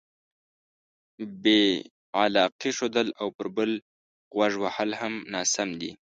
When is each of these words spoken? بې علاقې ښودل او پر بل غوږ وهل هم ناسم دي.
بې 1.43 1.61
علاقې 2.19 2.69
ښودل 2.77 3.07
او 3.21 3.27
پر 3.37 3.47
بل 3.55 3.71
غوږ 4.35 4.53
وهل 4.59 4.89
هم 5.01 5.13
ناسم 5.33 5.69
دي. 5.81 5.91